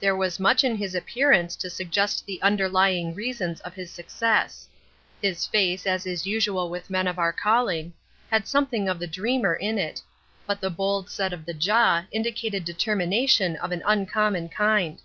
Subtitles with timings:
[0.00, 4.66] There was much in his appearance to suggest the underlying reasons of his success.
[5.22, 7.92] His face, as is usual with men of our calling,
[8.32, 10.02] had something of the dreamer in it,
[10.44, 15.00] but the bold set of the jaw indicated determination of an uncommon kind.